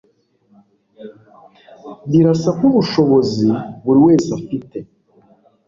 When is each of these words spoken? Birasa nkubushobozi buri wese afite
Birasa 2.09 2.49
nkubushobozi 2.57 3.47
buri 3.83 3.99
wese 4.07 4.27
afite 4.39 4.77